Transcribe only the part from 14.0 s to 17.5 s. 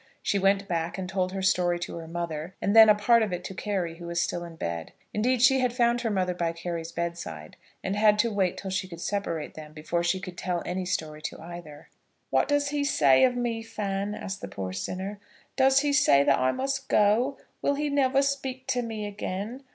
asked the poor sinner. "Does he say that I must go?